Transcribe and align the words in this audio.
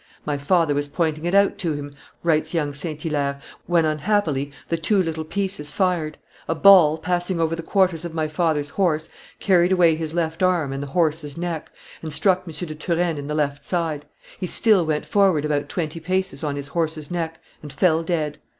"My 0.25 0.35
father 0.35 0.73
was 0.73 0.87
pointing 0.87 1.25
it 1.25 1.35
out 1.35 1.59
to 1.59 1.73
him, 1.75 1.93
writes 2.23 2.55
young 2.55 2.73
St. 2.73 2.99
Hilaire, 2.99 3.39
"when, 3.67 3.85
unhappily, 3.85 4.51
the 4.67 4.75
two 4.75 4.99
little 5.03 5.23
pieces 5.23 5.73
fired: 5.73 6.17
a 6.47 6.55
ball, 6.55 6.97
passing 6.97 7.39
over 7.39 7.55
the 7.55 7.61
quarters 7.61 8.03
of 8.03 8.11
my 8.11 8.27
father's 8.27 8.69
horse, 8.69 9.09
carried 9.39 9.71
away 9.71 9.93
his 9.93 10.11
left 10.11 10.41
arm 10.41 10.73
and 10.73 10.81
the 10.81 10.87
horse's 10.97 11.37
neck, 11.37 11.69
and 12.01 12.11
struck 12.11 12.45
M. 12.47 12.51
de 12.51 12.73
Turenne 12.73 13.19
in 13.19 13.27
the 13.27 13.35
left 13.35 13.63
side; 13.63 14.07
he 14.39 14.47
still 14.47 14.87
went 14.87 15.05
forward 15.05 15.45
about 15.45 15.69
twenty 15.69 15.99
paces 15.99 16.43
on 16.43 16.55
his 16.55 16.69
horse's 16.69 17.11
neck, 17.11 17.39
and 17.61 17.71
fell 17.71 18.01
dead. 18.01 18.39